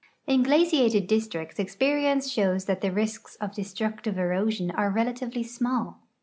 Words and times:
In 0.25 0.41
glaciated 0.41 1.05
districts 1.05 1.59
exi»erience 1.59 2.31
shows 2.33 2.65
that 2.65 2.81
the 2.81 2.91
risks 2.91 3.35
of 3.35 3.51
de 3.53 3.61
structive 3.61 4.17
erosion 4.17 4.71
are 4.71 4.89
relatively 4.89 5.43
small. 5.43 5.99